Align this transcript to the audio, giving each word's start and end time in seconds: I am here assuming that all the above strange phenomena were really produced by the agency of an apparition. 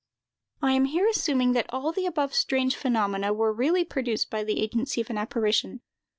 I 0.63 0.71
am 0.71 0.85
here 0.85 1.07
assuming 1.07 1.51
that 1.51 1.69
all 1.71 1.91
the 1.91 2.07
above 2.07 2.33
strange 2.33 2.75
phenomena 2.75 3.33
were 3.33 3.53
really 3.53 3.85
produced 3.85 4.31
by 4.31 4.43
the 4.43 4.59
agency 4.59 4.99
of 4.99 5.11
an 5.11 5.17
apparition. 5.19 5.81